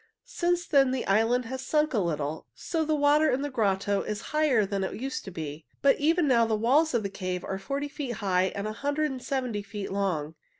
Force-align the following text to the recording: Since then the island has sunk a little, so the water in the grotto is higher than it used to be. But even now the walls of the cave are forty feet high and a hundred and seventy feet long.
Since 0.25 0.65
then 0.65 0.89
the 0.89 1.05
island 1.05 1.45
has 1.45 1.61
sunk 1.61 1.93
a 1.93 1.99
little, 1.99 2.47
so 2.55 2.83
the 2.83 2.95
water 2.95 3.29
in 3.29 3.43
the 3.43 3.51
grotto 3.51 4.01
is 4.01 4.19
higher 4.33 4.65
than 4.65 4.83
it 4.83 4.95
used 4.95 5.23
to 5.25 5.29
be. 5.31 5.63
But 5.83 5.99
even 5.99 6.27
now 6.27 6.43
the 6.47 6.55
walls 6.55 6.95
of 6.95 7.03
the 7.03 7.09
cave 7.11 7.43
are 7.43 7.59
forty 7.59 7.87
feet 7.87 8.13
high 8.13 8.45
and 8.55 8.67
a 8.67 8.73
hundred 8.73 9.11
and 9.11 9.21
seventy 9.21 9.61
feet 9.61 9.91
long. 9.91 10.33